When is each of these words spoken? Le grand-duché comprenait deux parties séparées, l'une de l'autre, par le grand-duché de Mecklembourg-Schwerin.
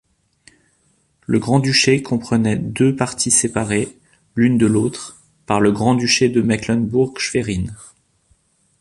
Le 1.27 1.37
grand-duché 1.37 2.01
comprenait 2.01 2.55
deux 2.55 2.95
parties 2.95 3.29
séparées, 3.29 3.99
l'une 4.35 4.57
de 4.57 4.65
l'autre, 4.65 5.21
par 5.45 5.61
le 5.61 5.71
grand-duché 5.71 6.27
de 6.27 6.41
Mecklembourg-Schwerin. 6.41 7.67